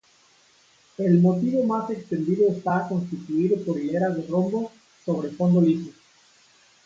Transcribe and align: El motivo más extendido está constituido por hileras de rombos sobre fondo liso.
El 0.97 1.19
motivo 1.21 1.63
más 1.63 1.87
extendido 1.91 2.49
está 2.51 2.87
constituido 2.89 3.63
por 3.63 3.77
hileras 3.79 4.17
de 4.17 4.25
rombos 4.25 4.71
sobre 5.05 5.29
fondo 5.29 5.61
liso. 5.61 5.91